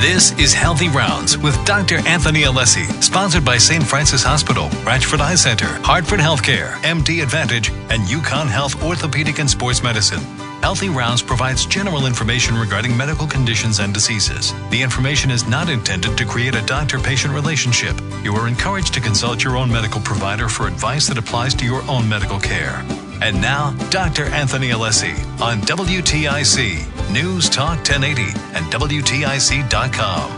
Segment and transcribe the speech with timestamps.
[0.00, 1.96] This is Healthy Rounds with Dr.
[2.06, 3.82] Anthony Alessi, sponsored by St.
[3.82, 9.82] Francis Hospital, Ranchford Eye Center, Hartford Healthcare, MD Advantage, and UConn Health Orthopedic and Sports
[9.82, 10.20] Medicine.
[10.62, 14.54] Healthy Rounds provides general information regarding medical conditions and diseases.
[14.70, 18.00] The information is not intended to create a doctor patient relationship.
[18.22, 21.82] You are encouraged to consult your own medical provider for advice that applies to your
[21.90, 22.84] own medical care.
[23.20, 24.26] And now, Dr.
[24.26, 28.22] Anthony Alessi on WTIC, News Talk 1080,
[28.54, 30.30] and WTIC.com.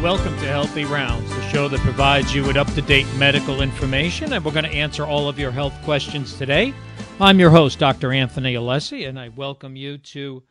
[0.00, 4.32] Welcome to Healthy Rounds, the show that provides you with up to date medical information,
[4.32, 6.72] and we're going to answer all of your health questions today.
[7.18, 8.12] I'm your host, Dr.
[8.12, 10.44] Anthony Alessi, and I welcome you to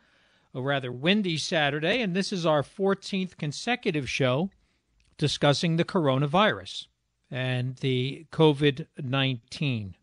[0.53, 4.49] a rather windy Saturday, and this is our 14th consecutive show
[5.17, 6.87] discussing the coronavirus
[7.29, 9.95] and the COVID 19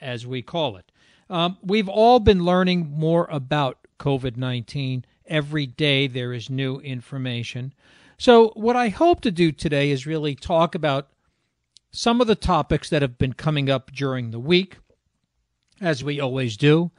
[0.00, 0.90] as we call it.
[1.30, 5.04] Um, we've all been learning more about COVID 19.
[5.26, 7.72] Every day there is new information.
[8.18, 11.08] So, what I hope to do today is really talk about
[11.90, 14.78] some of the topics that have been coming up during the week,
[15.80, 16.90] as we always do.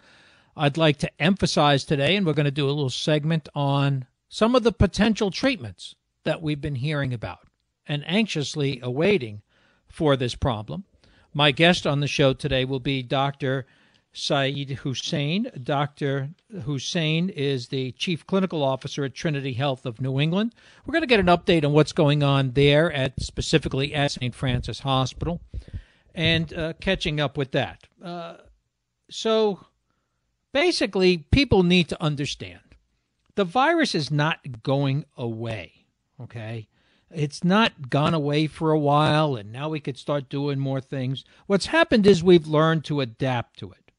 [0.55, 4.55] I'd like to emphasize today, and we're going to do a little segment on some
[4.55, 7.47] of the potential treatments that we've been hearing about
[7.87, 9.41] and anxiously awaiting
[9.87, 10.85] for this problem.
[11.33, 13.65] My guest on the show today will be Dr.
[14.13, 15.49] Saeed Hussain.
[15.61, 16.29] Dr.
[16.63, 20.53] Hussain is the Chief Clinical Officer at Trinity Health of New England.
[20.85, 24.35] We're going to get an update on what's going on there at specifically at St.
[24.35, 25.41] Francis Hospital
[26.13, 27.87] and uh, catching up with that.
[28.03, 28.35] Uh,
[29.09, 29.65] so
[30.51, 32.59] basically, people need to understand
[33.33, 35.85] the virus is not going away,
[36.21, 36.67] okay?
[37.15, 41.23] It's not gone away for a while and now we could start doing more things.
[41.47, 43.91] What's happened is we've learned to adapt to it.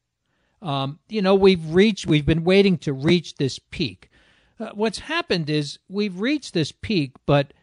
[0.61, 4.09] Um, you know, we've reached, we've been waiting to reach this peak.
[4.59, 7.53] Uh, what's happened is we've reached this peak, but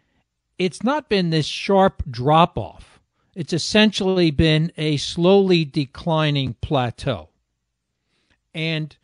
[0.58, 3.00] it's not been this sharp drop off.
[3.34, 7.30] It's essentially been a slowly declining plateau.
[8.54, 8.94] And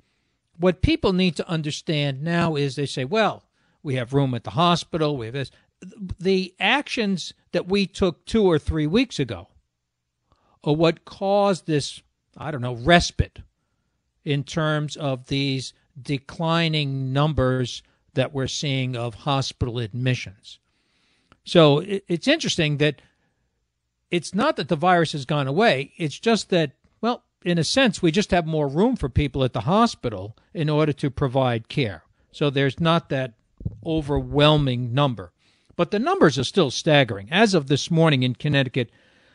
[0.58, 3.44] what people need to understand now is they say, well,
[3.82, 8.44] we have room at the hospital, we have this the actions that we took two
[8.44, 9.48] or three weeks ago
[10.64, 12.02] are what caused this,
[12.36, 13.40] I don't know, respite
[14.24, 17.82] in terms of these declining numbers
[18.14, 20.58] that we're seeing of hospital admissions.
[21.44, 23.00] So it's interesting that
[24.10, 28.02] it's not that the virus has gone away, it's just that, well, in a sense,
[28.02, 32.02] we just have more room for people at the hospital in order to provide care.
[32.32, 33.34] So there's not that
[33.86, 35.32] overwhelming number.
[35.78, 37.28] But the numbers are still staggering.
[37.30, 38.90] As of this morning in Connecticut,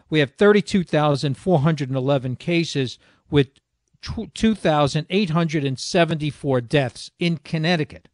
[0.09, 2.99] we have 32,411 cases
[3.31, 3.47] with
[4.01, 8.09] 2,874 deaths in Connecticut.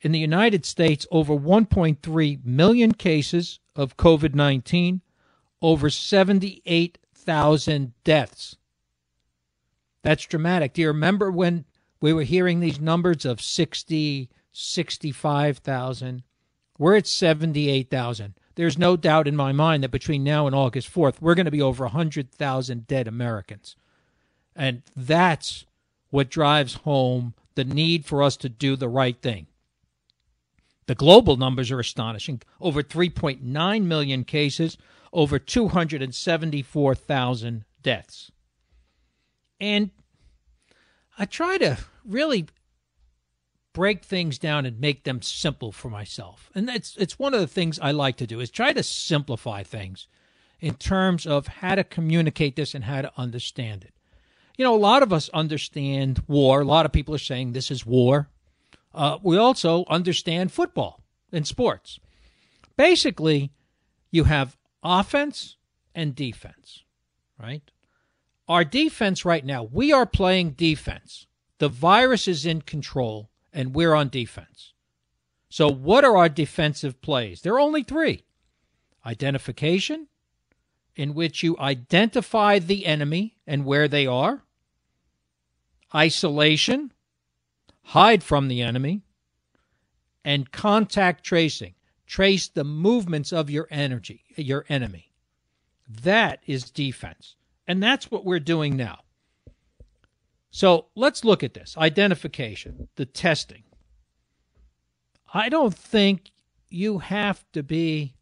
[0.00, 5.02] In the United States, over 1.3 million cases of COVID 19,
[5.60, 8.56] over 78,000 deaths.
[10.02, 10.72] That's dramatic.
[10.72, 11.66] Do you remember when
[12.00, 16.22] we were hearing these numbers of 60, 65,000?
[16.78, 18.34] We're at 78,000.
[18.56, 21.50] There's no doubt in my mind that between now and August 4th, we're going to
[21.50, 23.76] be over 100,000 dead Americans.
[24.54, 25.64] And that's
[26.10, 29.48] what drives home the need for us to do the right thing.
[30.86, 34.76] The global numbers are astonishing over 3.9 million cases,
[35.12, 38.32] over 274,000 deaths.
[39.60, 39.90] And
[41.18, 42.46] I try to really
[43.74, 46.50] break things down and make them simple for myself.
[46.54, 49.62] And that's it's one of the things I like to do is try to simplify
[49.62, 50.08] things
[50.60, 53.92] in terms of how to communicate this and how to understand it.
[54.56, 56.62] You know, a lot of us understand war.
[56.62, 58.30] A lot of people are saying this is war.
[58.94, 61.02] Uh, we also understand football
[61.32, 61.98] and sports.
[62.76, 63.50] Basically,
[64.12, 65.56] you have offense
[65.94, 66.84] and defense,
[67.40, 67.68] right?
[68.48, 71.26] Our defense right now, we are playing defense.
[71.58, 74.74] The virus is in control and we're on defense.
[75.48, 77.40] So, what are our defensive plays?
[77.40, 78.24] There are only three
[79.06, 80.08] identification,
[80.96, 84.42] in which you identify the enemy and where they are,
[85.94, 86.92] isolation,
[87.82, 89.02] hide from the enemy,
[90.24, 91.74] and contact tracing.
[92.06, 95.12] Trace the movements of your energy, your enemy.
[95.88, 97.36] That is defense.
[97.66, 99.03] And that's what we're doing now.
[100.54, 103.64] So let's look at this identification, the testing.
[105.34, 106.30] I don't think
[106.68, 108.14] you have to be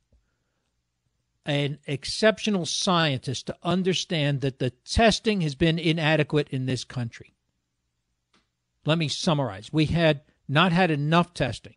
[1.45, 7.35] an exceptional scientist to understand that the testing has been inadequate in this country.
[8.87, 9.71] Let me summarize.
[9.71, 11.75] We had not had enough testing.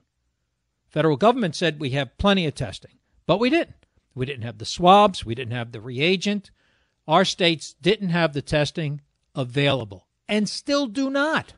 [0.87, 3.85] Federal government said we have plenty of testing, but we didn't.
[4.13, 6.51] We didn't have the swabs, we didn't have the reagent.
[7.09, 9.01] Our states didn't have the testing
[9.35, 11.53] available and still do not.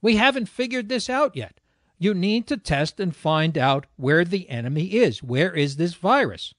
[0.00, 1.60] We haven't figured this out yet.
[1.98, 5.22] You need to test and find out where the enemy is.
[5.22, 6.54] Where is this virus?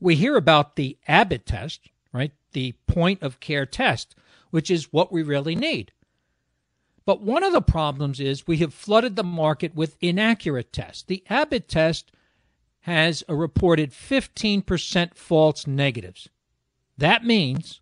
[0.00, 2.32] We hear about the Abbott test, right?
[2.52, 4.14] The point of care test,
[4.50, 5.92] which is what we really need.
[7.04, 11.02] But one of the problems is we have flooded the market with inaccurate tests.
[11.02, 12.12] The Abbott test
[12.80, 16.28] has a reported 15% false negatives.
[16.96, 17.79] That means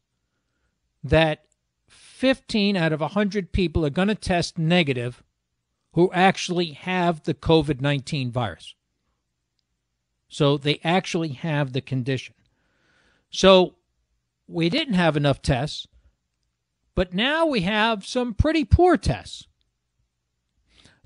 [1.03, 1.45] that
[1.89, 5.23] 15 out of 100 people are going to test negative
[5.93, 8.75] who actually have the COVID 19 virus.
[10.29, 12.35] So they actually have the condition.
[13.31, 13.77] So
[14.47, 15.87] we didn't have enough tests,
[16.95, 19.47] but now we have some pretty poor tests.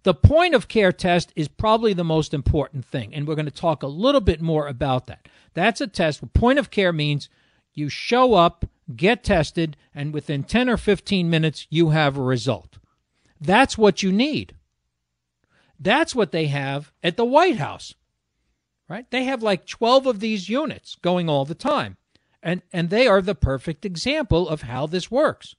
[0.05, 3.53] The point of care test is probably the most important thing, and we're going to
[3.53, 5.29] talk a little bit more about that.
[5.55, 6.33] That's a test.
[6.33, 7.29] Point of care means
[7.73, 8.65] you show up,
[8.95, 12.79] get tested, and within 10 or 15 minutes, you have a result.
[13.41, 14.55] That's what you need.
[15.79, 17.95] That's what they have at the White House,
[18.89, 19.11] right?
[19.11, 21.97] They have like 12 of these units going all the time,
[22.43, 25.57] and, and they are the perfect example of how this works.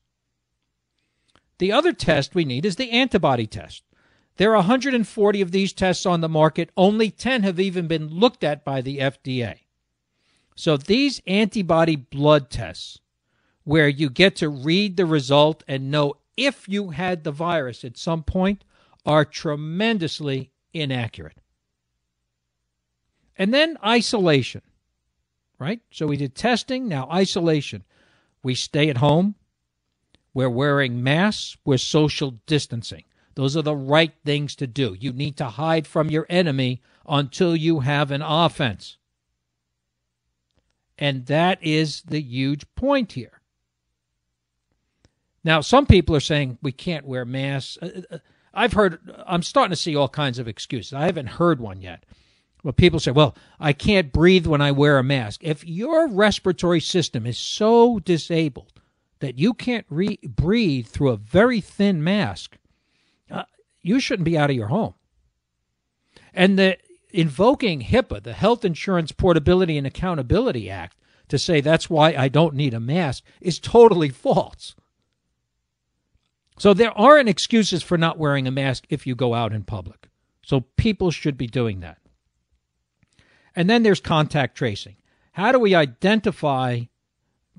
[1.58, 3.84] The other test we need is the antibody test.
[4.38, 6.72] There are 140 of these tests on the market.
[6.76, 9.60] Only 10 have even been looked at by the FDA.
[10.56, 13.00] So these antibody blood tests,
[13.64, 17.98] where you get to read the result and know if you had the virus at
[17.98, 18.64] some point,
[19.06, 21.38] are tremendously inaccurate.
[23.38, 24.62] And then isolation,
[25.60, 25.82] right?
[25.92, 27.84] So we did testing, now isolation.
[28.44, 29.36] We stay at home.
[30.34, 31.58] We're wearing masks.
[31.66, 33.04] We're social distancing.
[33.36, 34.96] Those are the right things to do.
[35.00, 38.98] You need to hide from your enemy until you have an offense.
[40.98, 43.42] And that is the huge point here.
[45.44, 47.78] Now, some people are saying we can't wear masks.
[47.82, 48.18] Uh, uh,
[48.54, 50.94] I've heard, I'm starting to see all kinds of excuses.
[50.94, 52.06] I haven't heard one yet.
[52.64, 55.42] Well, people say, well, I can't breathe when I wear a mask.
[55.44, 58.80] If your respiratory system is so disabled
[59.20, 62.58] that you can't re- breathe through a very thin mask,
[63.82, 64.94] you shouldn't be out of your home.
[66.34, 66.78] And the
[67.12, 70.98] invoking HIPAA, the Health Insurance Portability and Accountability Act,
[71.28, 74.76] to say that's why I don't need a mask is totally false.
[76.58, 80.10] So there aren't excuses for not wearing a mask if you go out in public.
[80.44, 81.98] So people should be doing that.
[83.56, 84.96] And then there's contact tracing.
[85.34, 86.82] How do we identify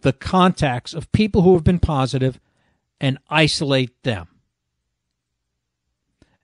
[0.00, 2.38] the contacts of people who have been positive
[3.00, 4.29] and isolate them?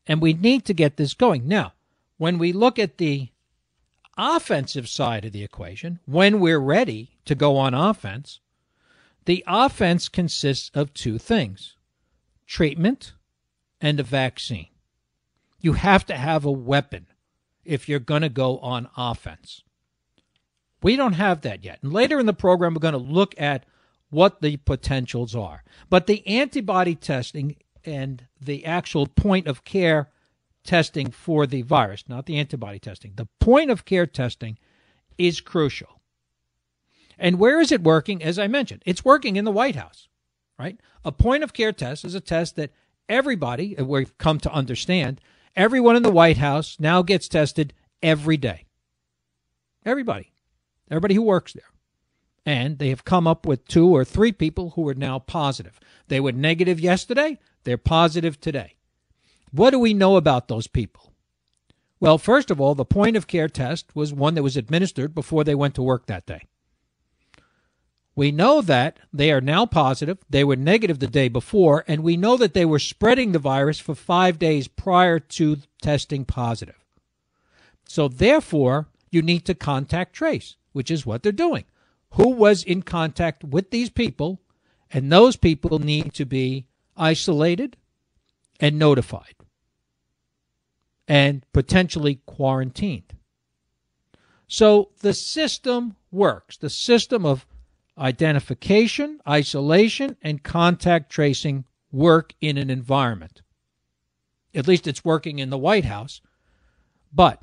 [0.06, 1.46] And we need to get this going.
[1.46, 1.74] Now,
[2.16, 3.28] when we look at the
[4.16, 8.40] offensive side of the equation, when we're ready to go on offense,
[9.24, 11.76] the offense consists of two things
[12.50, 13.12] treatment
[13.80, 14.66] and a vaccine.
[15.60, 17.06] You have to have a weapon
[17.64, 19.62] if you're going to go on offense.
[20.82, 21.78] We don't have that yet.
[21.80, 23.66] And later in the program, we're going to look at
[24.08, 25.62] what the potentials are.
[25.88, 27.54] But the antibody testing
[27.84, 30.10] and the actual point of care
[30.64, 33.12] testing for the virus, not the antibody testing.
[33.14, 34.58] The point of care testing
[35.16, 36.00] is crucial.
[37.16, 38.24] And where is it working?
[38.24, 40.08] As I mentioned, it's working in the White House,
[40.60, 40.78] right?
[41.06, 42.70] A point of care test is a test that
[43.08, 45.18] everybody, uh, we've come to understand,
[45.56, 48.66] everyone in the White House now gets tested every day.
[49.86, 50.32] Everybody.
[50.90, 51.64] Everybody who works there.
[52.44, 55.80] And they have come up with two or three people who are now positive.
[56.08, 57.38] They were negative yesterday.
[57.64, 58.76] They're positive today.
[59.52, 61.14] What do we know about those people?
[62.00, 65.42] Well, first of all, the point of care test was one that was administered before
[65.42, 66.42] they went to work that day.
[68.16, 70.18] We know that they are now positive.
[70.28, 73.78] They were negative the day before, and we know that they were spreading the virus
[73.78, 76.84] for five days prior to testing positive.
[77.86, 81.64] So, therefore, you need to contact trace, which is what they're doing.
[82.14, 84.40] Who was in contact with these people?
[84.92, 87.76] And those people need to be isolated
[88.58, 89.34] and notified
[91.06, 93.14] and potentially quarantined.
[94.46, 96.56] So the system works.
[96.56, 97.46] The system of
[98.00, 103.42] identification, isolation, and contact tracing work in an environment.
[104.54, 106.20] At least it's working in the White House,
[107.12, 107.42] but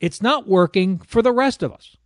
[0.00, 1.96] it's not working for the rest of us.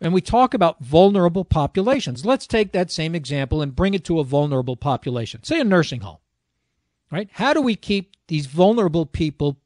[0.00, 2.26] And we talk about vulnerable populations.
[2.26, 6.00] Let's take that same example and bring it to a vulnerable population, say a nursing
[6.00, 6.18] home.
[7.10, 7.28] Right?
[7.32, 9.58] How do we keep these vulnerable people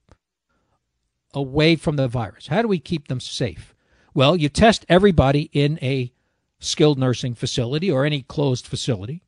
[1.32, 2.48] away from the virus?
[2.48, 3.74] How do we keep them safe?
[4.14, 6.12] Well, you test everybody in a
[6.58, 9.22] skilled nursing facility or any closed facility.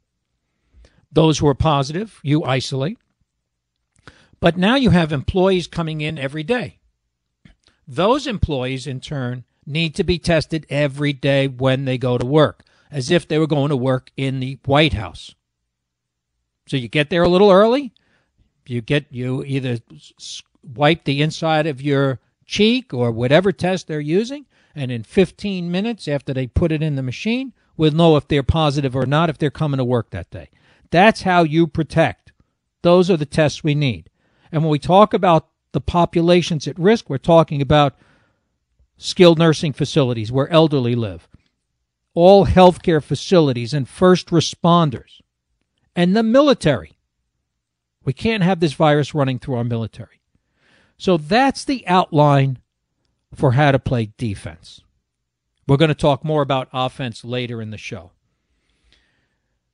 [1.13, 2.99] Those who are positive, you isolate.
[4.41, 6.79] But now you have employees coming in every day.
[7.87, 12.65] Those employees, in turn, need to be tested every day when they go to work,
[12.91, 15.35] as if they were going to work in the White House.
[16.67, 17.93] So you get there a little early.
[18.67, 19.79] You get you either
[20.63, 26.07] wipe the inside of your cheek or whatever test they're using, and in 15 minutes
[26.09, 29.39] after they put it in the machine, we'll know if they're positive or not if
[29.39, 30.49] they're coming to work that day.
[30.91, 32.33] That's how you protect.
[32.83, 34.11] Those are the tests we need.
[34.53, 37.97] And when we talk about the populations at risk, we're talking about
[38.97, 41.29] skilled nursing facilities where elderly live,
[42.15, 45.21] all healthcare facilities and first responders,
[45.95, 46.99] and the military.
[48.05, 50.21] We can't have this virus running through our military.
[50.97, 52.59] So that's the outline
[53.35, 54.83] for how to play defense.
[55.67, 58.11] We're going to talk more about offense later in the show.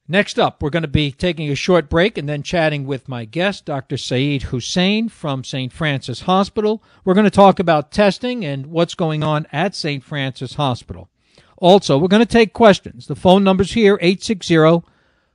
[0.09, 3.25] Next up, we're going to be taking a short break and then chatting with my
[3.25, 3.97] guest, Dr.
[3.97, 5.73] Saeed Hussein from St.
[5.73, 6.81] Francis Hospital.
[7.05, 10.05] We're going to talk about testing and what's going on at St.
[10.05, 11.09] Francis Hospital.
[11.57, 13.07] Also, we're going to take questions.
[13.07, 14.87] The phone number's here 860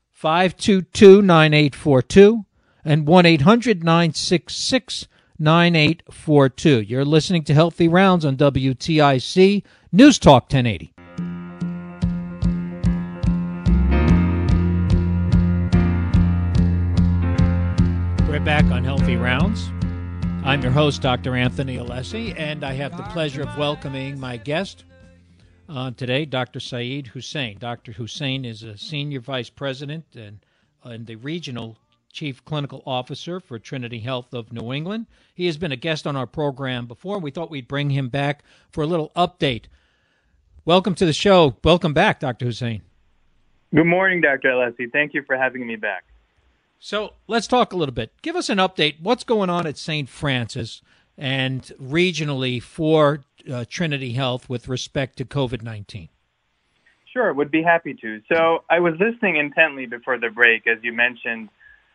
[0.09, 2.45] 522 9842
[2.85, 5.07] and 1 800 966
[5.41, 6.81] 9842.
[6.81, 10.93] You're listening to Healthy Rounds on WTIC News Talk 1080.
[18.29, 19.71] We're back on Healthy Rounds.
[20.45, 21.35] I'm your host, Dr.
[21.35, 24.85] Anthony Alessi, and I have the pleasure of welcoming my guest
[25.67, 26.59] uh, today, Dr.
[26.59, 27.57] Saeed Hussein.
[27.57, 27.93] Dr.
[27.93, 30.37] Hussein is a senior vice president and,
[30.83, 31.77] and the regional
[32.11, 35.07] Chief Clinical Officer for Trinity Health of New England.
[35.33, 37.19] He has been a guest on our program before.
[37.19, 39.65] We thought we'd bring him back for a little update.
[40.65, 41.55] Welcome to the show.
[41.63, 42.45] Welcome back, Dr.
[42.45, 42.81] Hussein.
[43.73, 44.49] Good morning, Dr.
[44.49, 44.91] Alessi.
[44.91, 46.03] Thank you for having me back.
[46.79, 48.11] So let's talk a little bit.
[48.21, 48.95] Give us an update.
[49.01, 50.09] What's going on at St.
[50.09, 50.81] Francis
[51.17, 56.09] and regionally for uh, Trinity Health with respect to COVID 19?
[57.13, 58.21] Sure, would be happy to.
[58.31, 61.49] So I was listening intently before the break as you mentioned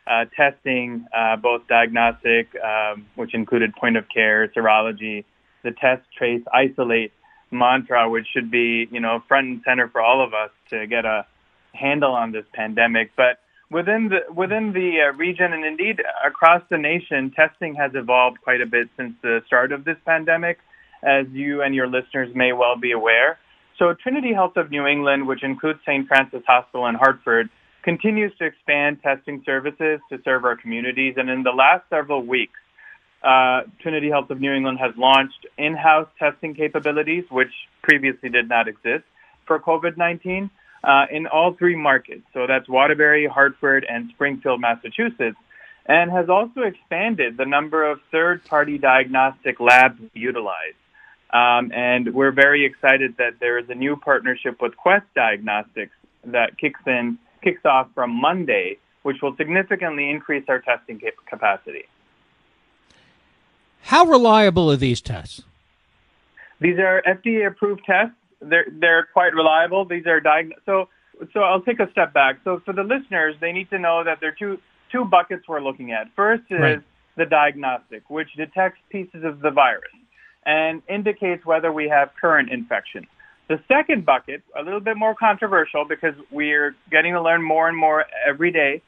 [0.09, 5.25] uh, testing, uh, both diagnostic, um, which included point of care, serology,
[5.63, 7.11] the test, trace, isolate
[7.51, 11.05] mantra, which should be, you know, front and center for all of us to get
[11.05, 11.25] a
[11.73, 13.11] handle on this pandemic.
[13.15, 18.41] But within the within the uh, region and indeed across the nation, testing has evolved
[18.41, 20.59] quite a bit since the start of this pandemic,
[21.03, 23.37] as you and your listeners may well be aware.
[23.77, 26.07] So Trinity Health of New England, which includes St.
[26.07, 27.49] Francis Hospital in Hartford,
[27.87, 31.13] continues to expand testing services to serve our communities.
[31.15, 32.59] And in the last several weeks,
[33.23, 37.53] uh, Trinity Health of New England has launched in-house testing capabilities, which
[37.83, 39.05] previously did not exist
[39.45, 40.49] for COVID-19
[40.83, 42.23] uh, in all three markets.
[42.33, 45.37] So that's Waterbury, Hartford, and Springfield, Massachusetts,
[45.85, 50.75] and has also expanded the number of third-party diagnostic labs utilized.
[51.31, 56.57] Um, and we're very excited that there is a new partnership with Quest Diagnostics that
[56.57, 57.17] kicks in
[57.47, 60.99] kicks off from Monday, which will significantly increase our testing
[61.29, 61.85] capacity.
[63.83, 65.43] How reliable are these tests?
[66.59, 68.15] These are FDA approved tests.
[68.41, 69.85] They're they're quite reliable.
[69.85, 70.89] These are diagn- so
[71.33, 72.39] so I'll take a step back.
[72.43, 74.59] So for the listeners, they need to know that there are two
[74.91, 76.07] two buckets we're looking at.
[76.15, 76.81] First is right.
[77.15, 79.91] the diagnostic, which detects pieces of the virus
[80.45, 83.07] and indicates whether we have current infection.
[83.47, 87.77] The second bucket, a little bit more controversial because we're getting to learn more and
[87.77, 88.81] more every day,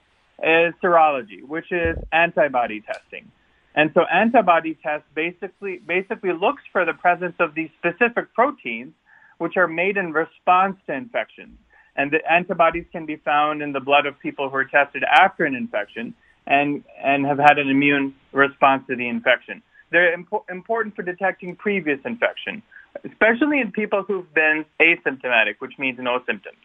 [0.44, 3.32] is serology, which is antibody testing.
[3.76, 8.94] And so antibody test basically basically looks for the presence of these specific proteins
[9.38, 11.58] which are made in response to infections.
[11.96, 15.46] And the antibodies can be found in the blood of people who are tested after
[15.46, 16.14] an infection
[16.48, 19.62] and, and have had an immune response to the infection.
[19.92, 22.62] They're impo- important for detecting previous infection,
[23.04, 26.58] especially in people who've been asymptomatic, which means no symptoms.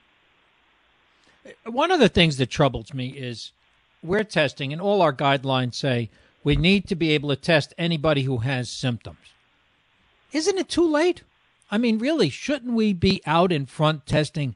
[1.67, 3.53] One of the things that troubles me is
[4.03, 6.11] we're testing, and all our guidelines say
[6.43, 9.19] we need to be able to test anybody who has symptoms.
[10.33, 11.23] Isn't it too late?
[11.71, 14.55] I mean, really, shouldn't we be out in front testing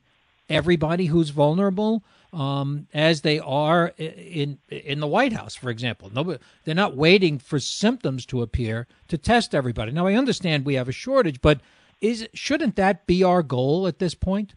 [0.48, 2.02] everybody who's vulnerable?
[2.32, 6.10] Um, as they are in in the White House, for example.
[6.12, 9.92] Nobody, they're not waiting for symptoms to appear to test everybody.
[9.92, 11.60] Now, I understand we have a shortage, but
[12.00, 14.54] is shouldn't that be our goal at this point?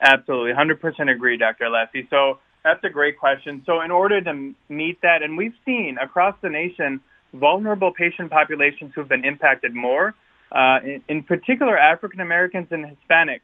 [0.00, 1.64] Absolutely, hundred percent agree, Dr.
[1.64, 2.08] Alessi.
[2.08, 3.62] So that's a great question.
[3.66, 7.00] So in order to meet that, and we've seen across the nation
[7.34, 10.14] vulnerable patient populations who've been impacted more,
[10.52, 13.40] uh, in, in particular African Americans and Hispanics.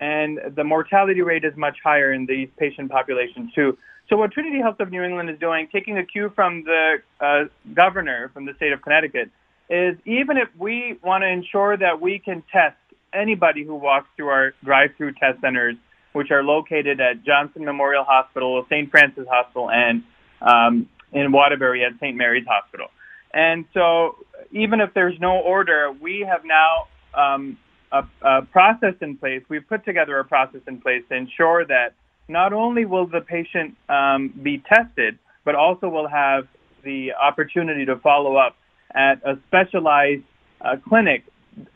[0.00, 3.76] And the mortality rate is much higher in these patient populations too.
[4.08, 7.44] So what Trinity Health of New England is doing, taking a cue from the uh,
[7.74, 9.30] governor from the state of Connecticut,
[9.68, 12.76] is even if we want to ensure that we can test
[13.12, 15.76] anybody who walks through our drive-through test centers,
[16.12, 18.90] which are located at Johnson Memorial Hospital, St.
[18.90, 20.02] Francis Hospital, and
[20.40, 22.16] um, in Waterbury at St.
[22.16, 22.88] Mary's Hospital.
[23.32, 24.16] And so
[24.50, 27.58] even if there's no order, we have now um,
[27.92, 29.42] a, a process in place.
[29.48, 31.94] We've put together a process in place to ensure that
[32.28, 36.46] not only will the patient um, be tested, but also will have
[36.84, 38.56] the opportunity to follow up
[38.94, 40.22] at a specialized
[40.60, 41.24] uh, clinic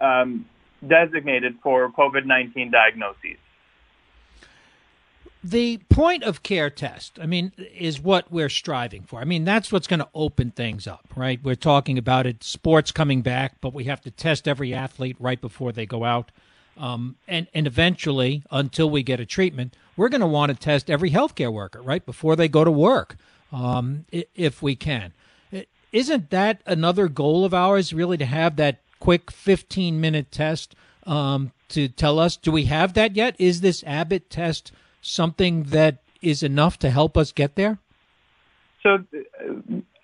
[0.01, 0.47] um,
[0.87, 3.39] designated for COVID-19 diagnoses.
[5.47, 9.21] The point of care test, I mean, is what we're striving for.
[9.21, 11.39] I mean, that's what's going to open things up, right?
[11.45, 15.39] We're talking about it, sports coming back, but we have to test every athlete right
[15.39, 16.33] before they go out.
[16.79, 20.89] Um, and, and eventually, until we get a treatment, we're going to want to test
[20.89, 23.17] every healthcare worker right before they go to work,
[23.53, 25.13] um, if we can.
[25.93, 30.75] Isn't that another goal of ours, really, to have that quick 15 minute test
[31.07, 33.37] um, to tell us, do we have that yet?
[33.39, 34.73] Is this Abbott test
[35.05, 37.79] something that is enough to help us get there?
[38.83, 39.05] So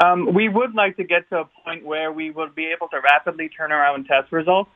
[0.01, 3.01] um, we would like to get to a point where we will be able to
[3.01, 4.71] rapidly turn around test results.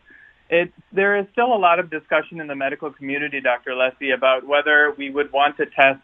[0.51, 3.71] It, there is still a lot of discussion in the medical community, Dr.
[3.71, 6.01] Alessi, about whether we would want to test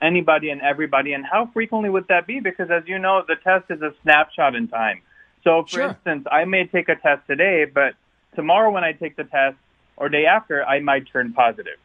[0.00, 2.40] anybody and everybody and how frequently would that be?
[2.40, 5.00] Because as you know, the test is a snapshot in time.
[5.44, 5.88] So for sure.
[5.88, 7.94] instance, I may take a test today, but
[8.34, 9.56] tomorrow when I take the test
[9.96, 11.78] or day after, I might turn positive.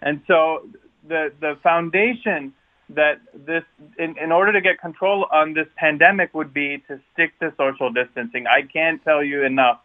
[0.00, 0.66] And so
[1.08, 2.54] the, the foundation
[2.90, 3.64] that this,
[3.98, 7.92] in, in order to get control on this pandemic would be to stick to social
[7.92, 8.46] distancing.
[8.46, 9.80] I can't tell you enough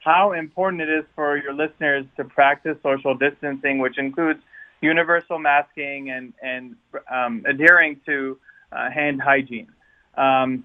[0.00, 4.40] how important it is for your listeners to practice social distancing, which includes
[4.80, 6.76] universal masking and, and
[7.10, 8.38] um, adhering to
[8.72, 9.68] uh, hand hygiene.
[10.16, 10.64] Um,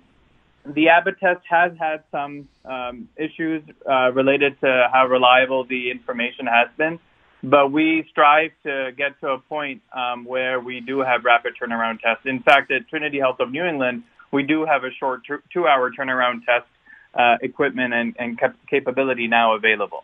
[0.65, 6.47] the Abbott test has had some um, issues uh, related to how reliable the information
[6.47, 6.99] has been,
[7.43, 11.99] but we strive to get to a point um, where we do have rapid turnaround
[11.99, 12.25] tests.
[12.25, 16.45] In fact, at Trinity Health of New England, we do have a short two-hour turnaround
[16.45, 16.65] test
[17.13, 20.03] uh, equipment and, and cap- capability now available.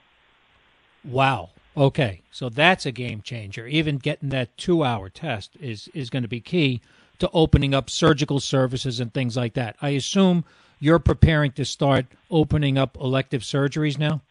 [1.04, 1.50] Wow.
[1.78, 3.66] Okay, so that's a game changer.
[3.66, 6.82] Even getting that two-hour test is is going to be key
[7.20, 9.78] to opening up surgical services and things like that.
[9.82, 10.44] I assume
[10.80, 14.22] you're preparing to start opening up elective surgeries now?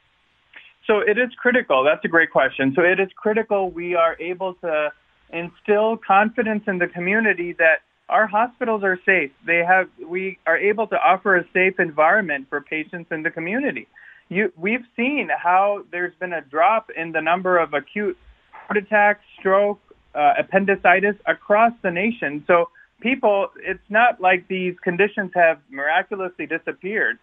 [0.89, 1.85] So it is critical.
[1.85, 2.73] That's a great question.
[2.75, 4.91] So it is critical we are able to
[5.31, 9.31] instill confidence in the community that our hospitals are safe.
[9.47, 13.87] They have we are able to offer a safe environment for patients in the community.
[14.31, 18.17] You, we've seen how there's been a drop in the number of acute
[18.53, 19.81] heart attacks, stroke,
[20.15, 22.45] uh, appendicitis across the nation.
[22.47, 22.71] So
[23.01, 27.19] people, it's not like these conditions have miraculously disappeared.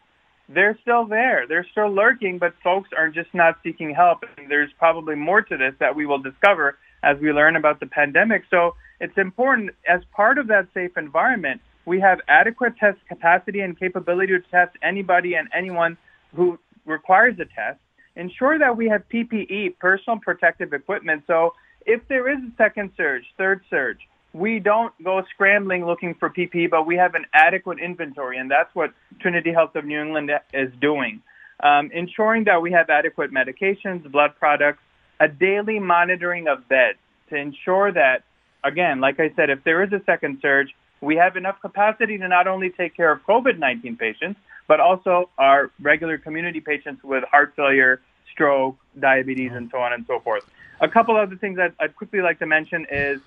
[0.48, 1.46] They're still there.
[1.48, 4.24] They're still lurking, but folks are just not seeking help.
[4.38, 7.88] And there's probably more to this that we will discover as we learn about the
[7.88, 8.44] pandemic.
[8.50, 13.80] So it's important as part of that safe environment, we have adequate test capacity and
[13.80, 15.98] capability to test anybody and anyone
[16.36, 17.80] who requires a test.
[18.16, 21.24] Ensure that we have PPE, personal protective equipment.
[21.28, 21.54] So
[21.86, 24.00] if there is a second surge, third surge,
[24.36, 28.74] we don't go scrambling looking for PPE, but we have an adequate inventory, and that's
[28.76, 31.22] what Trinity Health of New England is doing.
[31.62, 34.80] Um, ensuring that we have adequate medications, blood products,
[35.22, 36.98] a daily monitoring of beds
[37.30, 38.24] to ensure that,
[38.66, 42.28] again, like I said, if there is a second surge, we have enough capacity to
[42.28, 47.54] not only take care of COVID-19 patients, but also our regular community patients with heart
[47.56, 48.02] failure,
[48.34, 50.44] stroke, diabetes, and so on and so forth.
[50.82, 53.22] A couple other things that I'd quickly like to mention is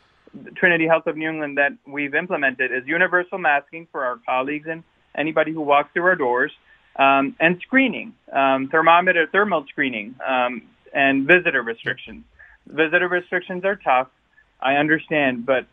[0.57, 4.83] Trinity Health of New England that we've implemented is universal masking for our colleagues and
[5.15, 6.53] anybody who walks through our doors,
[6.97, 10.63] um, and screening, um, thermometer thermal screening, um,
[10.93, 12.25] and visitor restrictions.
[12.67, 14.09] Visitor restrictions are tough,
[14.61, 15.67] I understand, but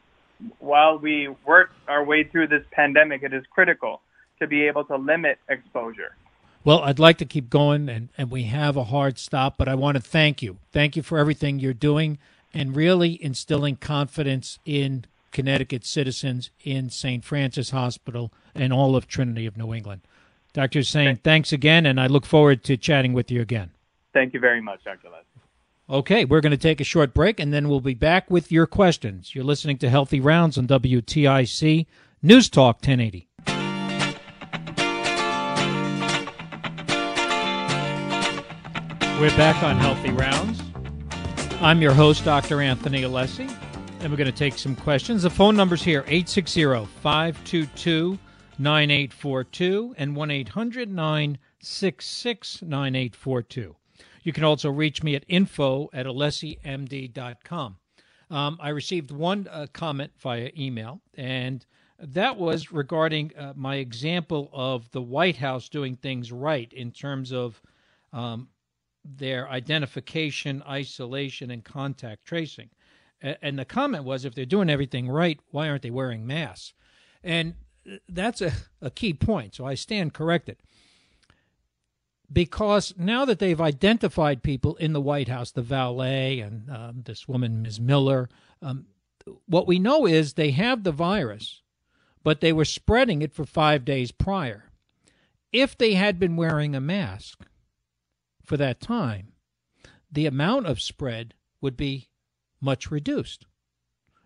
[0.60, 4.02] while we work our way through this pandemic, it is critical
[4.40, 6.16] to be able to limit exposure.
[6.64, 9.76] Well, I'd like to keep going, and, and we have a hard stop, but I
[9.76, 10.58] want to thank you.
[10.72, 12.18] Thank you for everything you're doing
[12.56, 17.24] and really instilling confidence in Connecticut citizens in St.
[17.24, 20.02] Francis Hospital and all of Trinity of New England.
[20.54, 20.82] Dr.
[20.84, 23.72] Sain, thanks again, and I look forward to chatting with you again.
[24.14, 25.10] Thank you very much, Dr.
[25.10, 25.24] Les.
[25.90, 28.66] Okay, we're going to take a short break, and then we'll be back with your
[28.66, 29.36] questions.
[29.36, 31.86] You're listening to Healthy Rounds on WTIC
[32.24, 33.28] News Talk 1080.
[39.20, 40.62] We're back on Healthy Rounds.
[41.66, 42.62] I'm your host, Dr.
[42.62, 43.50] Anthony Alessi,
[44.00, 45.24] and we're going to take some questions.
[45.24, 48.20] The phone number's here 860 522
[48.60, 53.76] 9842 and 1 800 966 9842.
[54.22, 57.78] You can also reach me at info at alessimd.com.
[58.30, 61.66] Um, I received one uh, comment via email, and
[61.98, 67.34] that was regarding uh, my example of the White House doing things right in terms
[67.34, 67.60] of
[68.14, 68.50] um,
[69.06, 72.70] their identification, isolation, and contact tracing.
[73.22, 76.74] And the comment was if they're doing everything right, why aren't they wearing masks?
[77.24, 77.56] And
[78.10, 79.56] that's a, a key point.
[79.56, 80.58] So I stand corrected.
[82.32, 87.28] Because now that they've identified people in the White House, the valet and um, this
[87.28, 87.80] woman, Ms.
[87.80, 88.30] Miller,
[88.64, 88.88] um,
[89.46, 91.62] what we know is they have the virus,
[92.24, 94.72] but they were spreading it for five days prior.
[95.52, 97.46] If they had been wearing a mask,
[98.46, 99.34] for that time,
[100.12, 102.10] the amount of spread would be
[102.62, 103.46] much reduced.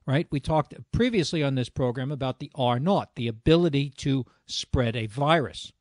[0.06, 0.28] Right?
[0.32, 5.06] We talked previously on this program about the R naught, the ability to spread a
[5.06, 5.72] virus,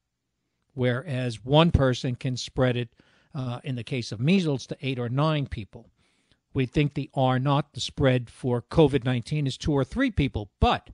[0.75, 2.91] whereas one person can spread it,
[3.35, 5.89] uh, in the case of measles, to eight or nine people.
[6.53, 10.51] We think the R naught, the spread for COVID 19, is two or three people,
[10.61, 10.91] but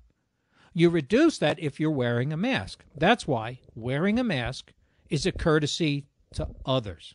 [0.72, 2.84] you reduce that if you're wearing a mask.
[2.96, 4.72] That's why wearing a mask
[5.08, 7.14] is a courtesy to others.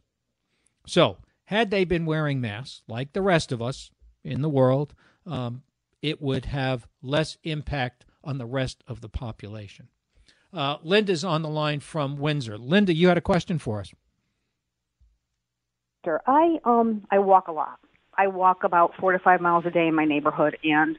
[0.85, 3.91] So, had they been wearing masks like the rest of us
[4.23, 4.93] in the world,
[5.25, 5.63] um,
[6.01, 9.87] it would have less impact on the rest of the population.
[10.53, 12.57] Uh, Linda's on the line from Windsor.
[12.57, 13.91] Linda, you had a question for us.
[16.05, 16.21] Sure.
[16.25, 17.79] I um I walk a lot.
[18.17, 20.97] I walk about four to five miles a day in my neighborhood, and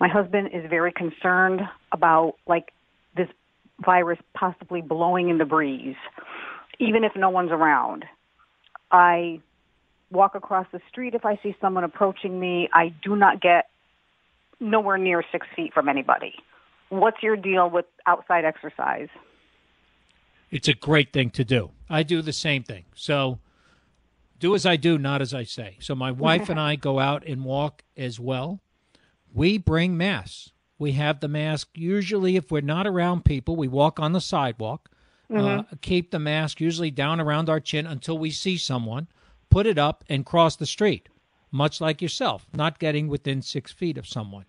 [0.00, 1.60] my husband is very concerned
[1.92, 2.72] about like
[3.16, 3.28] this
[3.84, 5.96] virus possibly blowing in the breeze,
[6.78, 8.04] even if no one's around.
[8.90, 9.40] I
[10.10, 12.68] walk across the street if I see someone approaching me.
[12.72, 13.68] I do not get
[14.60, 16.34] nowhere near six feet from anybody.
[16.88, 19.08] What's your deal with outside exercise?
[20.50, 21.70] It's a great thing to do.
[21.90, 22.86] I do the same thing.
[22.94, 23.38] So
[24.38, 25.76] do as I do, not as I say.
[25.80, 28.60] So my wife and I go out and walk as well.
[29.34, 30.52] We bring masks.
[30.78, 34.88] We have the mask usually if we're not around people, we walk on the sidewalk.
[35.30, 35.60] Mm-hmm.
[35.60, 39.08] Uh, keep the mask usually down around our chin until we see someone,
[39.50, 41.08] put it up, and cross the street,
[41.50, 44.46] much like yourself, not getting within six feet of someone.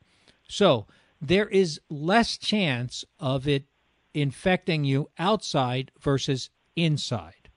[0.47, 0.87] So
[1.21, 3.65] there is less chance of it
[4.13, 7.49] infecting you outside versus inside.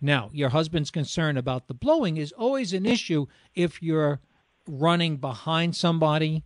[0.00, 4.20] Now, your husband's concern about the blowing is always an issue if you're
[4.66, 6.44] running behind somebody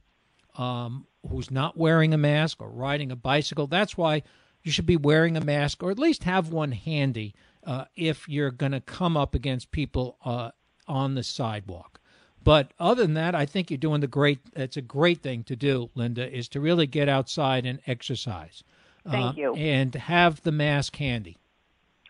[0.57, 3.67] um, who's not wearing a mask or riding a bicycle.
[3.67, 4.23] That's why
[4.67, 8.51] you should be wearing a mask or at least have one handy uh, if you're
[8.51, 10.51] going to come up against people uh,
[10.89, 12.01] on the sidewalk.
[12.43, 14.41] But other than that, I think you're doing the great.
[14.55, 18.65] It's a great thing to do, Linda, is to really get outside and exercise.
[19.09, 19.55] Thank uh, you.
[19.55, 21.39] And have the mask handy.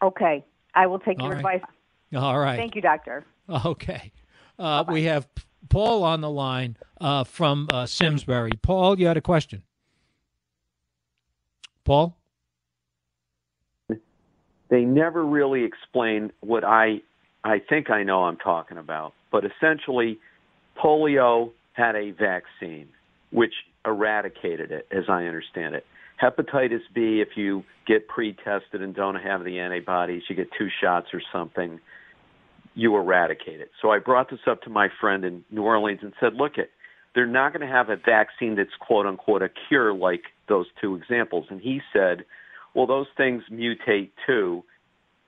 [0.02, 1.56] Okay, I will take All your right.
[1.56, 1.70] advice.
[2.14, 2.56] All right.
[2.56, 3.24] Thank you, doctor.
[3.66, 4.12] Okay.
[4.58, 5.28] Uh, we have
[5.68, 8.52] Paul on the line uh, from uh, Simsbury.
[8.62, 9.62] Paul, you had a question.
[11.84, 12.16] Paul
[14.68, 17.00] they never really explain what I
[17.44, 19.12] I think I know I'm talking about.
[19.31, 20.18] But essentially,
[20.83, 22.88] polio had a vaccine
[23.31, 23.52] which
[23.85, 25.87] eradicated it, as I understand it.
[26.20, 31.09] Hepatitis B, if you get pre-tested and don't have the antibodies, you get two shots
[31.12, 31.79] or something,
[32.74, 33.70] you eradicate it.
[33.81, 36.70] So I brought this up to my friend in New Orleans and said, look, it,
[37.14, 40.94] they're not going to have a vaccine that's quote unquote a cure like those two
[40.94, 41.46] examples.
[41.50, 42.24] And he said,
[42.76, 44.62] well, those things mutate too.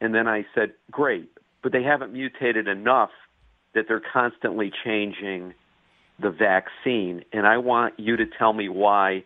[0.02, 1.30] And then I said, great,
[1.62, 3.08] but they haven't mutated enough
[3.74, 5.54] that they're constantly changing
[6.20, 7.24] the vaccine.
[7.32, 9.24] And I want you to tell me why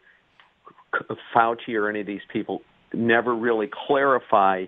[1.35, 2.63] Fauci or any of these people
[2.95, 4.67] never really clarify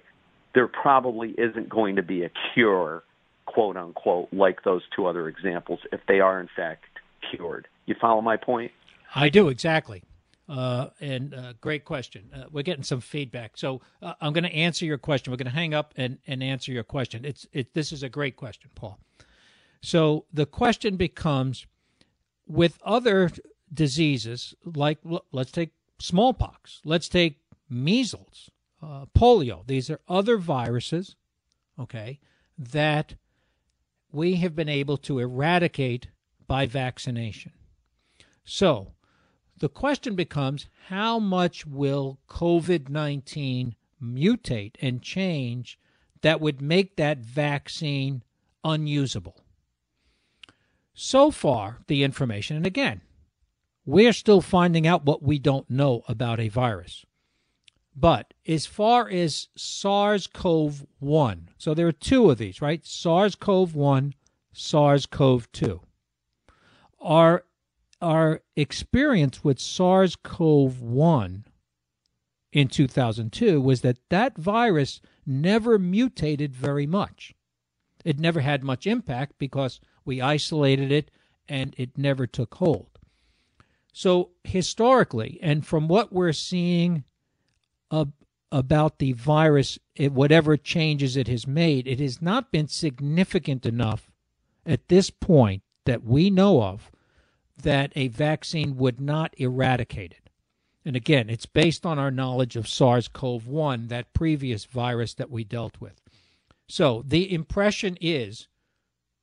[0.54, 3.04] there probably isn't going to be a cure,
[3.46, 6.84] quote unquote, like those two other examples if they are in fact
[7.30, 7.68] cured.
[7.86, 8.72] You follow my point?
[9.14, 10.02] I do, exactly.
[10.46, 12.30] Uh, and uh, great question.
[12.35, 15.30] Uh, we're getting some feedback, so uh, I'm going to answer your question.
[15.30, 17.24] We're going to hang up and, and answer your question.
[17.24, 17.72] It's it.
[17.72, 18.98] This is a great question, Paul.
[19.80, 21.66] So the question becomes,
[22.46, 23.30] with other
[23.72, 24.98] diseases like
[25.33, 27.38] let's take smallpox, let's take
[27.70, 28.50] measles,
[28.83, 29.66] uh, polio.
[29.66, 31.16] These are other viruses,
[31.78, 32.20] okay,
[32.59, 33.14] that
[34.12, 36.09] we have been able to eradicate
[36.46, 37.52] by vaccination.
[38.44, 38.92] So
[39.58, 45.78] the question becomes how much will COVID 19 mutate and change
[46.22, 48.22] that would make that vaccine
[48.62, 49.44] unusable.
[50.94, 53.02] So far, the information, and again,
[53.84, 57.04] we're still finding out what we don't know about a virus.
[57.96, 62.84] But as far as SARS CoV 1, so there are two of these, right?
[62.84, 64.14] SARS CoV 1,
[64.52, 65.80] SARS CoV 2.
[67.00, 67.44] Our,
[68.04, 71.44] our experience with SARS CoV 1
[72.52, 77.34] in 2002 was that that virus never mutated very much.
[78.04, 81.10] It never had much impact because we isolated it
[81.48, 82.98] and it never took hold.
[83.94, 87.04] So, historically, and from what we're seeing
[87.90, 94.10] about the virus, it, whatever changes it has made, it has not been significant enough
[94.66, 96.90] at this point that we know of
[97.56, 100.30] that a vaccine would not eradicate it.
[100.84, 105.30] And again, it's based on our knowledge of SARS CoV 1, that previous virus that
[105.30, 106.00] we dealt with.
[106.68, 108.48] So the impression is,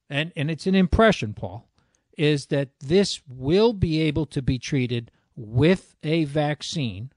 [0.09, 1.69] and, and it's an impression, Paul,
[2.17, 7.11] is that this will be able to be treated with a vaccine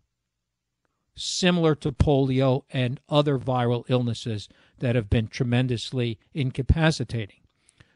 [1.17, 4.49] similar to polio and other viral illnesses
[4.79, 7.41] that have been tremendously incapacitating.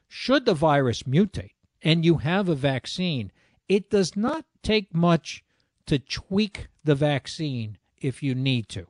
[0.06, 1.52] Should the virus mutate
[1.82, 3.30] and you have a vaccine,
[3.68, 5.44] it does not take much
[5.86, 8.86] to tweak the vaccine if you need to.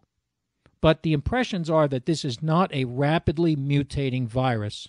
[0.80, 4.88] But the impressions are that this is not a rapidly mutating virus,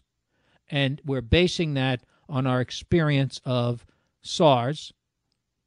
[0.70, 3.86] and we're basing that on our experience of
[4.22, 4.94] SARS,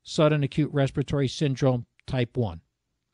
[0.04, 2.60] sudden acute respiratory syndrome type 1,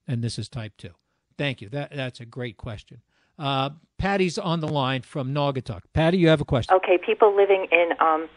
[0.06, 0.90] and this is type 2.
[1.38, 1.68] Thank you.
[1.70, 3.00] That, that's a great question.
[3.38, 5.82] Uh, Patty's on the line from Naugatuck.
[5.92, 6.74] Patty, you have a question.
[6.76, 8.28] Okay, people living in um,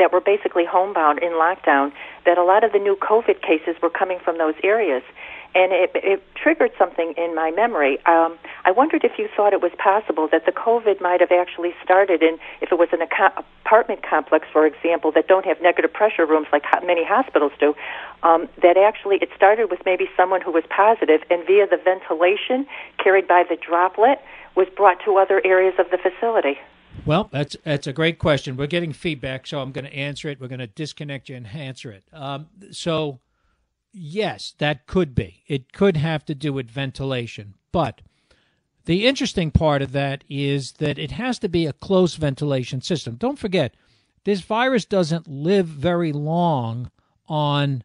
[0.00, 1.92] that were basically homebound in lockdown,
[2.26, 5.04] that a lot of the new COVID cases were coming from those areas.
[5.52, 7.98] And it, it triggered something in my memory.
[8.06, 11.74] Um, I wondered if you thought it was possible that the COVID might have actually
[11.84, 16.24] started in, if it was an apartment complex, for example, that don't have negative pressure
[16.24, 17.74] rooms like many hospitals do,
[18.22, 22.64] um, that actually it started with maybe someone who was positive, and via the ventilation
[23.02, 24.18] carried by the droplet
[24.54, 26.58] was brought to other areas of the facility.
[27.06, 28.56] Well, that's that's a great question.
[28.56, 30.40] We're getting feedback, so I'm going to answer it.
[30.40, 32.04] We're going to disconnect you and answer it.
[32.12, 33.20] Um, so,
[33.92, 35.42] yes, that could be.
[35.46, 38.02] It could have to do with ventilation, but
[38.84, 43.16] the interesting part of that is that it has to be a close ventilation system.
[43.16, 43.74] Don't forget,
[44.24, 46.90] this virus doesn't live very long
[47.28, 47.84] on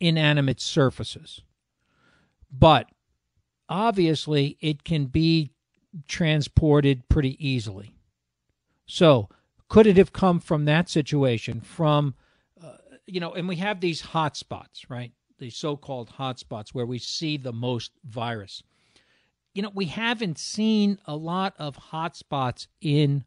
[0.00, 1.42] inanimate surfaces,
[2.50, 2.88] but
[3.68, 5.50] obviously it can be
[6.08, 7.93] transported pretty easily.
[8.86, 9.28] So,
[9.68, 11.60] could it have come from that situation?
[11.60, 12.14] From,
[12.62, 15.12] uh, you know, and we have these hot spots, right?
[15.38, 18.62] These so called hot spots where we see the most virus.
[19.54, 23.24] You know, we haven't seen a lot of hot spots in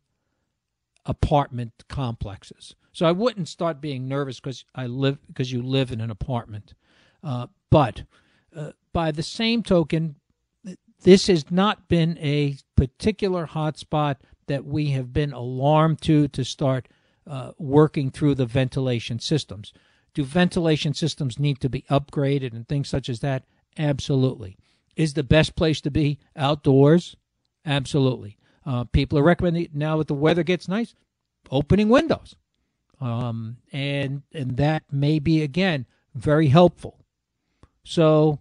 [1.05, 2.75] apartment complexes.
[2.91, 6.73] So I wouldn't start being nervous because I live because you live in an apartment.
[7.23, 8.03] Uh, but
[8.55, 10.15] uh, by the same token,
[11.01, 16.87] this has not been a particular hotspot that we have been alarmed to to start
[17.27, 19.73] uh, working through the ventilation systems.
[20.13, 23.43] Do ventilation systems need to be upgraded and things such as that?
[23.77, 24.57] Absolutely.
[24.95, 27.15] Is the best place to be outdoors?
[27.65, 28.37] Absolutely.
[28.65, 30.95] Uh, people are recommending now that the weather gets nice,
[31.51, 32.35] opening windows,
[32.99, 36.99] um, and and that may be again very helpful.
[37.83, 38.39] So,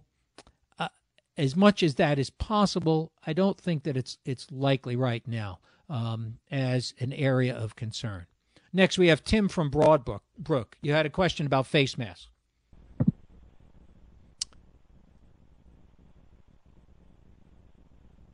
[0.79, 0.89] uh,
[1.37, 5.59] as much as that is possible, I don't think that it's it's likely right now
[5.89, 8.25] um, as an area of concern.
[8.73, 10.21] Next, we have Tim from Broadbrook.
[10.37, 12.27] Brook, you had a question about face masks.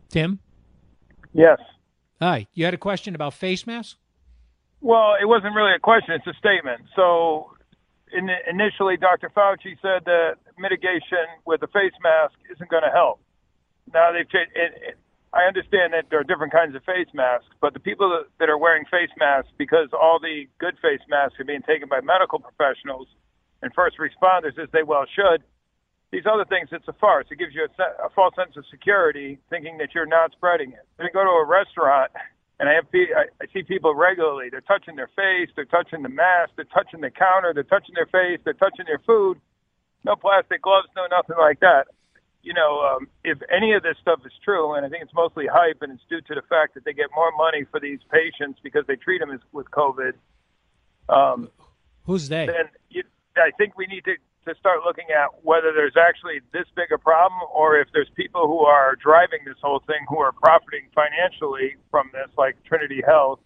[0.09, 0.39] Tim?
[1.33, 1.57] Yes.
[2.21, 2.47] Hi.
[2.53, 3.95] You had a question about face masks?
[4.81, 6.81] Well, it wasn't really a question, it's a statement.
[6.95, 7.51] So,
[8.11, 9.31] in, initially, Dr.
[9.35, 13.21] Fauci said that mitigation with a face mask isn't going to help.
[13.93, 14.51] Now they've changed.
[14.55, 14.97] It,
[15.33, 18.57] I understand that there are different kinds of face masks, but the people that, are
[18.57, 23.07] wearing face masks because all the good face masks are being taken by medical professionals
[23.63, 25.41] and first responders, as they well should.
[26.11, 27.25] These other things, it's a farce.
[27.31, 30.85] It gives you a, a false sense of security, thinking that you're not spreading it.
[30.97, 32.11] When I go to a restaurant,
[32.59, 34.49] and I have I, I see people regularly.
[34.51, 38.05] They're touching their face, they're touching the mask, they're touching the counter, they're touching their
[38.05, 39.41] face, they're touching their food.
[40.05, 41.87] No plastic gloves, no nothing like that
[42.43, 45.47] you know, um, if any of this stuff is true, and I think it's mostly
[45.47, 48.59] hype, and it's due to the fact that they get more money for these patients
[48.61, 50.13] because they treat them as, with COVID.
[51.07, 51.49] Um,
[52.05, 52.45] Who's they?
[52.45, 53.03] Then you,
[53.37, 56.97] I think we need to to start looking at whether there's actually this big a
[56.97, 61.77] problem, or if there's people who are driving this whole thing who are profiting financially
[61.89, 63.39] from this, like Trinity Health,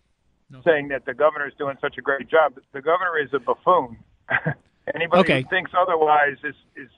[0.51, 0.62] okay.
[0.65, 2.55] saying that the governor is doing such a great job.
[2.73, 3.97] The governor is a buffoon.
[4.95, 5.41] Anybody okay.
[5.43, 6.89] who thinks otherwise is is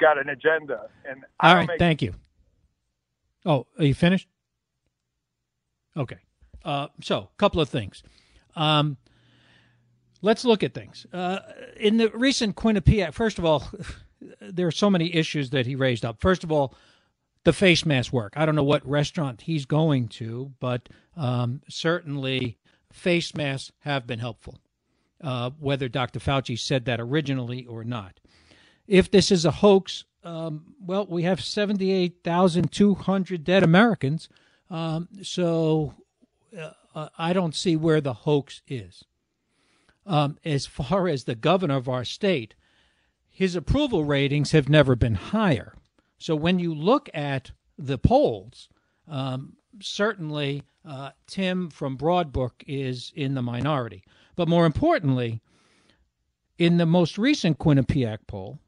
[0.00, 0.88] got an agenda.
[1.08, 2.14] And all right, thank you.
[3.46, 4.28] Oh, are you finished?
[5.96, 6.18] Okay.
[6.64, 8.02] Uh, so, a couple of things.
[8.56, 8.96] Um,
[10.22, 11.06] let's look at things.
[11.12, 11.40] Uh,
[11.76, 13.68] in the recent Quinnipiac, first of all,
[14.40, 16.20] there are so many issues that he raised up.
[16.20, 16.74] First of all,
[17.44, 18.32] the face mask work.
[18.36, 22.58] I don't know what restaurant he's going to, but um, certainly
[22.90, 24.58] face masks have been helpful,
[25.20, 26.20] uh, whether Dr.
[26.20, 28.18] Fauci said that originally or not.
[28.86, 34.30] If this is a hoax, um, well, we have 78,200 dead Americans.
[34.70, 35.94] Um, so
[36.94, 39.04] uh, I don't see where the hoax is.
[40.06, 42.54] Um, as far as the governor of our state,
[43.30, 45.74] his approval ratings have never been higher.
[46.18, 48.68] So when you look at the polls,
[49.08, 54.04] um, certainly uh, Tim from Broad Brook is in the minority.
[54.36, 55.40] But more importantly,
[56.58, 58.58] in the most recent Quinnipiac poll,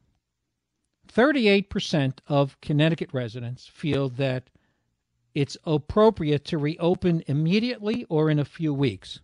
[1.17, 4.51] 38% of Connecticut residents feel that
[5.33, 9.19] it's appropriate to reopen immediately or in a few weeks.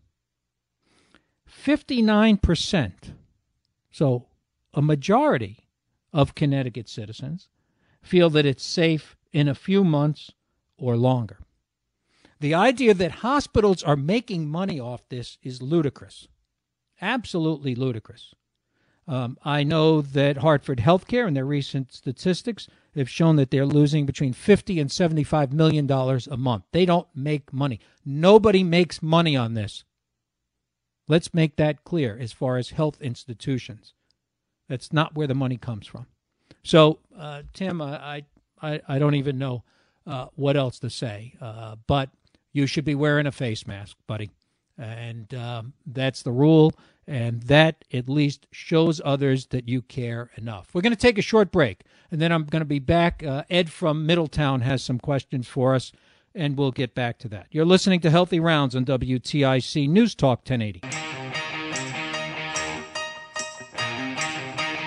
[1.48, 2.92] 59%,
[3.92, 4.26] so
[4.74, 5.68] a majority
[6.12, 7.48] of Connecticut citizens,
[8.02, 10.32] feel that it's safe in a few months
[10.80, 11.38] or longer.
[12.40, 16.28] The idea that hospitals are making money off this is ludicrous.
[17.00, 18.34] Absolutely ludicrous.
[19.08, 24.06] Um, I know that Hartford Healthcare, and their recent statistics, have shown that they're losing
[24.06, 26.64] between 50 and 75 million dollars a month.
[26.72, 27.80] They don't make money.
[28.06, 29.84] Nobody makes money on this.
[31.08, 33.94] Let's make that clear as far as health institutions.
[34.70, 36.08] That's not where the money comes from.
[36.64, 38.24] So, uh, Tim, I,
[38.62, 39.64] I, I don't even know
[40.08, 42.10] uh, what else to say, uh, but
[42.54, 44.32] you should be wearing a face mask, buddy.
[44.78, 46.74] And um, that's the rule
[47.08, 50.70] and that at least shows others that you care enough.
[50.74, 51.82] We're going to take a short break,
[52.12, 53.24] and then I'm going to be back.
[53.24, 55.92] Uh, Ed from Middletown has some questions for us,
[56.34, 57.48] and we'll get back to that.
[57.52, 60.82] You're listening to Healthy Rounds on WTIC News Talk 1080.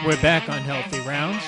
[0.05, 1.43] We're back on Healthy Rounds.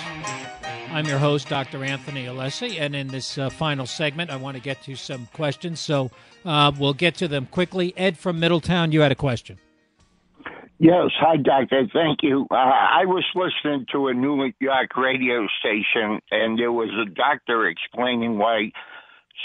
[0.90, 1.85] I'm your host, Dr.
[1.85, 5.81] Anthony Alessi, and in this uh, final segment, I want to get to some questions,
[5.81, 6.11] so
[6.44, 7.92] uh, we'll get to them quickly.
[7.96, 9.59] Ed from Middletown, you had a question.
[10.79, 11.88] Yes, hi, Doctor.
[11.92, 12.46] Thank you.
[12.51, 17.66] Uh, I was listening to a New York radio station, and there was a doctor
[17.66, 18.70] explaining why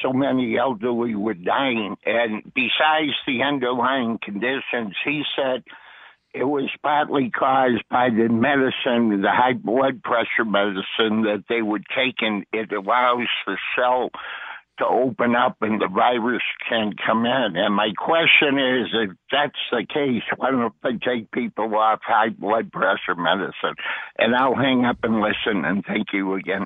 [0.02, 1.96] so many elderly were dying.
[2.06, 5.64] And besides the underlying conditions, he said
[6.34, 11.82] it was partly caused by the medicine, the high blood pressure medicine that they were
[11.96, 12.46] taking.
[12.52, 14.10] It allows the cell
[14.80, 17.56] to open up and the virus can come in.
[17.56, 22.30] And my question is, if that's the case, why don't they take people off high
[22.30, 23.76] blood pressure medicine?
[24.18, 25.64] And I'll hang up and listen.
[25.64, 26.66] And thank you again.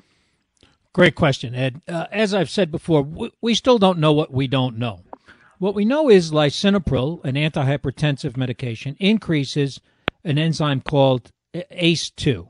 [0.94, 1.82] Great question, Ed.
[1.86, 3.06] Uh, as I've said before,
[3.42, 5.00] we still don't know what we don't know.
[5.58, 9.80] What we know is lisinopril, an antihypertensive medication, increases
[10.22, 12.48] an enzyme called ACE2.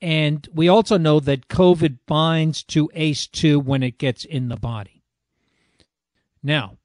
[0.00, 5.02] And we also know that COVID binds to ACE2 when it gets in the body.
[6.42, 6.76] Now,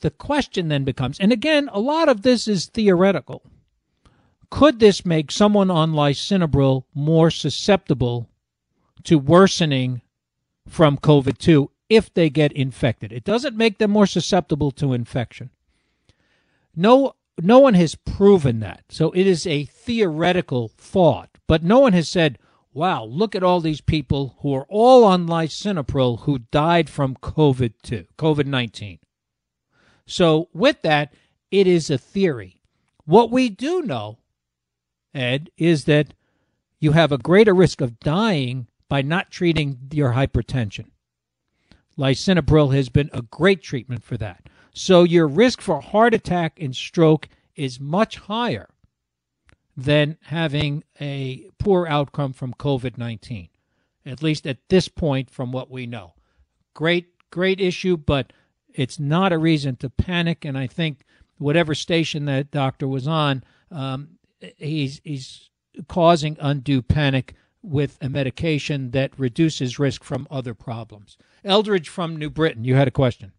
[0.00, 3.42] the question then becomes, and again, a lot of this is theoretical.
[4.50, 8.28] Could this make someone on lisinopril more susceptible
[9.04, 10.02] to worsening
[10.66, 13.12] from COVID 2 if they get infected?
[13.12, 15.50] It doesn't make them more susceptible to infection.
[16.74, 18.84] No, no one has proven that.
[18.88, 22.38] So it is a theoretical thought, but no one has said,
[22.72, 27.74] wow, look at all these people who are all on lisinopril who died from COVID
[27.82, 28.98] 2, COVID 19.
[30.06, 31.14] So, with that,
[31.50, 32.60] it is a theory.
[33.06, 34.18] What we do know,
[35.14, 36.12] Ed, is that
[36.78, 40.90] you have a greater risk of dying by not treating your hypertension.
[41.98, 44.48] Lisinopril has been a great treatment for that.
[44.72, 48.68] So, your risk for heart attack and stroke is much higher
[49.76, 53.48] than having a poor outcome from COVID 19,
[54.04, 56.14] at least at this point, from what we know.
[56.74, 58.32] Great, great issue, but
[58.72, 60.44] it's not a reason to panic.
[60.44, 61.04] And I think
[61.38, 64.18] whatever station that doctor was on, um,
[64.56, 65.50] he's, he's
[65.88, 67.34] causing undue panic
[67.64, 71.16] with a medication that reduces risk from other problems.
[71.44, 73.32] Eldridge from New Britain, you had a question.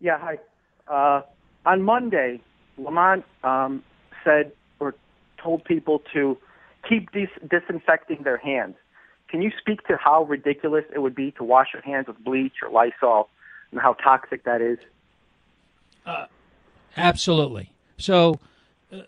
[0.00, 0.38] Yeah, hi.
[0.86, 1.22] Uh,
[1.64, 2.40] on Monday,
[2.76, 3.82] Lamont um,
[4.22, 4.94] said or
[5.42, 6.36] told people to
[6.86, 8.76] keep dis- disinfecting their hands.
[9.28, 12.54] Can you speak to how ridiculous it would be to wash your hands with bleach
[12.62, 13.30] or Lysol
[13.70, 14.78] and how toxic that is?
[16.04, 16.26] Uh,
[16.96, 17.72] Absolutely.
[17.96, 18.38] So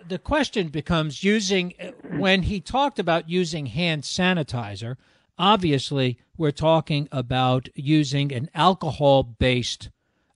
[0.07, 4.97] the question becomes using, uh, when he talked about using hand sanitizer,
[5.39, 9.91] obviously we're talking about using an alcohol based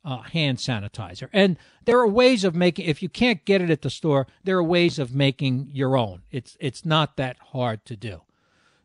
[0.04, 1.28] uh, hand sanitizer.
[1.32, 4.56] And there are ways of making, if you can't get it at the store, there
[4.56, 6.22] are ways of making your own.
[6.30, 8.22] It's, it's not that hard to do.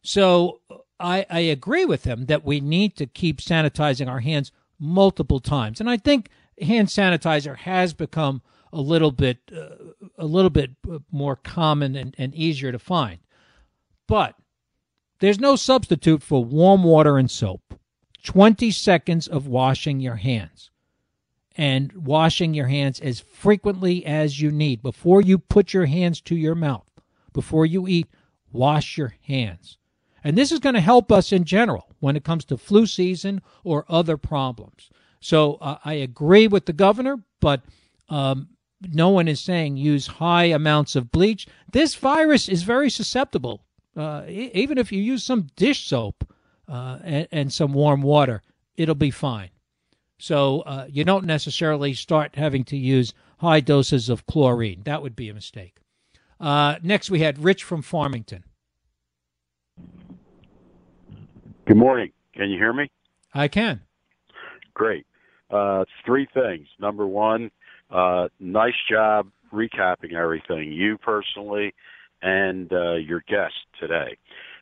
[0.02, 0.60] So
[1.00, 5.80] I, I agree with him that we need to keep sanitizing our hands multiple times.
[5.80, 6.30] And I think
[6.62, 8.42] hand sanitizer has become
[8.76, 9.76] a little bit uh,
[10.18, 10.72] a little bit
[11.12, 13.20] more common and, and easier to find.
[14.08, 14.36] But
[15.20, 17.62] there's no substitute for warm water and soap.
[18.24, 20.72] 20 seconds of washing your hands
[21.56, 24.82] and washing your hands as frequently as you need.
[24.82, 26.90] Before you put your hands to your mouth,
[27.34, 28.08] before you eat,
[28.52, 29.78] wash your hands.
[30.24, 33.42] And this is going to help us in general when it comes to flu season
[33.64, 34.90] or other problems.
[35.20, 37.62] So uh, I agree with the governor, but
[38.10, 38.50] um,
[38.82, 41.48] no one is saying use high amounts of bleach.
[41.72, 43.62] This virus is very susceptible.
[43.96, 46.30] Uh, even if you use some dish soap
[46.68, 48.42] uh, and, and, some warm water,
[48.76, 49.50] it'll be fine.
[50.18, 54.82] So uh, you don't necessarily start having to use high doses of chlorine.
[54.84, 55.78] That would be a mistake.
[56.40, 58.44] Uh, next, we had Rich from Farmington.
[61.66, 62.12] Good morning.
[62.36, 62.92] Can you hear me?
[63.34, 63.82] I can.
[64.74, 65.06] Great.
[65.50, 66.68] Uh, three things.
[66.80, 67.50] Number one,
[67.92, 71.74] uh, nice job recapping everything, you personally
[72.22, 74.18] and uh, your guest today.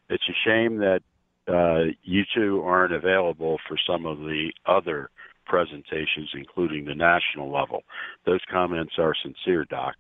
[0.09, 1.01] It's a shame that
[1.47, 5.09] uh, you two aren't available for some of the other
[5.45, 7.83] presentations, including the national level.
[8.25, 9.95] Those comments are sincere, Doc.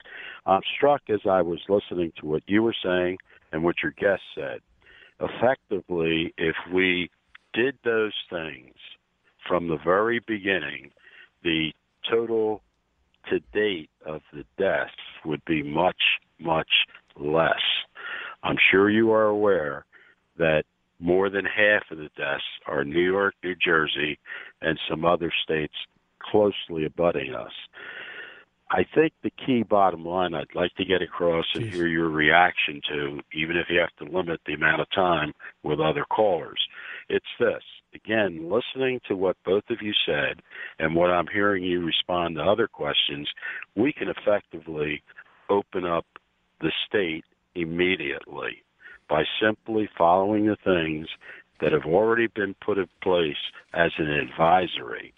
[0.45, 3.17] I'm struck as I was listening to what you were saying
[3.51, 4.59] and what your guest said.
[5.19, 7.09] Effectively, if we
[7.53, 8.73] did those things
[9.47, 10.91] from the very beginning,
[11.43, 11.71] the
[12.09, 12.61] total
[13.29, 14.91] to date of the deaths
[15.25, 16.01] would be much,
[16.39, 16.69] much
[17.15, 17.61] less.
[18.43, 19.85] I'm sure you are aware
[20.37, 20.63] that
[20.99, 24.19] more than half of the deaths are New York, New Jersey,
[24.61, 25.73] and some other states
[26.19, 27.51] closely abutting us.
[28.73, 32.81] I think the key bottom line I'd like to get across and hear your reaction
[32.89, 36.59] to, even if you have to limit the amount of time with other callers,
[37.07, 37.61] it's this
[37.95, 40.41] again, listening to what both of you said
[40.79, 43.29] and what I'm hearing you respond to other questions,
[43.75, 45.03] we can effectively
[45.49, 46.05] open up
[46.61, 48.63] the state immediately
[49.09, 51.07] by simply following the things
[51.61, 53.35] that have already been put in place
[53.73, 55.13] as an advisory.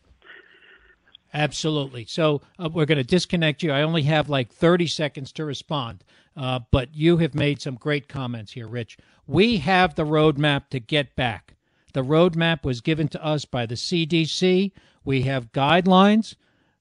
[1.36, 2.05] Absolutely.
[2.05, 3.73] So uh, we're going to disconnect you.
[3.73, 6.05] I only have like 30 seconds to respond,
[6.38, 8.97] uh, but you have made some great comments here, Rich.
[9.27, 11.55] We have the roadmap to get back.
[11.91, 14.71] The roadmap was given to us by the CDC.
[15.03, 16.36] We have guidelines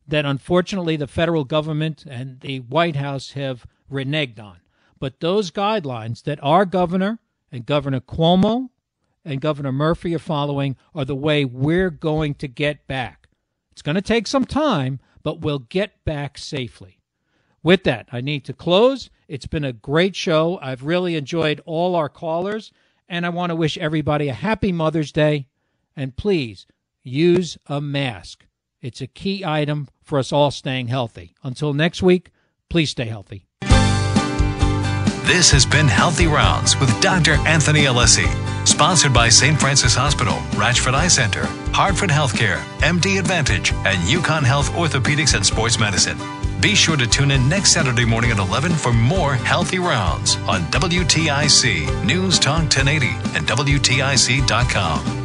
[0.07, 4.59] that unfortunately the federal government and the White House have reneged on.
[5.01, 7.19] But those guidelines that our governor
[7.51, 8.69] and Governor Cuomo
[9.25, 13.24] and Governor Murphy are following are the way we're going to get back.
[13.75, 17.01] It's going to take some time, but we'll get back safely.
[17.61, 19.11] With that, I need to close.
[19.27, 20.61] It's been a great show.
[20.63, 22.71] I've really enjoyed all our callers.
[23.09, 25.49] And I want to wish everybody a happy Mother's Day.
[25.97, 26.67] And please
[27.03, 28.47] use a mask.
[28.81, 31.35] It's a key item for us all staying healthy.
[31.43, 32.31] Until next week,
[32.69, 33.49] please stay healthy.
[35.25, 37.33] This has been Healthy Rounds with Dr.
[37.47, 38.29] Anthony Alessi,
[38.69, 39.59] sponsored by St.
[39.59, 45.81] Francis Hospital, Ratchford Eye Center, Hartford Healthcare, MD Advantage, and UConn Health Orthopedics and Sports
[45.81, 46.19] Medicine.
[46.61, 50.61] Be sure to tune in next Saturday morning at 11 for more Healthy Rounds on
[50.71, 55.24] WTIC News Talk 1080 and WTIC.com.